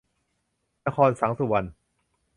[0.85, 1.67] นคร สังสุวรรณ